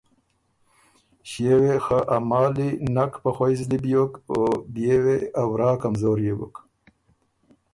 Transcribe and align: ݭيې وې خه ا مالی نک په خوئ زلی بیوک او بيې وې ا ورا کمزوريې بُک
ݭيې 1.29 1.55
وې 1.61 1.75
خه 1.85 1.99
ا 2.15 2.17
مالی 2.29 2.69
نک 2.95 3.13
په 3.23 3.29
خوئ 3.35 3.53
زلی 3.59 3.77
بیوک 3.83 4.11
او 4.31 4.37
بيې 4.73 4.95
وې 5.03 5.17
ا 5.41 5.43
ورا 5.51 5.71
کمزوريې 5.81 6.33
بُک 6.39 6.55